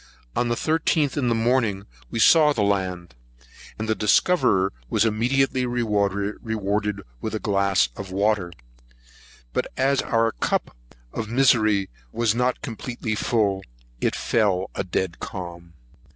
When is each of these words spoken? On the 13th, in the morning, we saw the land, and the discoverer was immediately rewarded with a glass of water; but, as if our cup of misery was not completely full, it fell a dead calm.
On 0.35 0.47
the 0.47 0.55
13th, 0.55 1.15
in 1.15 1.29
the 1.29 1.35
morning, 1.35 1.85
we 2.09 2.17
saw 2.17 2.53
the 2.53 2.63
land, 2.63 3.13
and 3.77 3.87
the 3.87 3.93
discoverer 3.93 4.73
was 4.89 5.05
immediately 5.05 5.63
rewarded 5.67 7.01
with 7.21 7.35
a 7.35 7.39
glass 7.39 7.87
of 7.95 8.11
water; 8.11 8.51
but, 9.53 9.67
as 9.77 10.01
if 10.01 10.07
our 10.07 10.31
cup 10.31 10.75
of 11.13 11.29
misery 11.29 11.87
was 12.11 12.33
not 12.33 12.63
completely 12.63 13.13
full, 13.13 13.61
it 13.99 14.15
fell 14.15 14.71
a 14.73 14.83
dead 14.83 15.19
calm. 15.19 15.75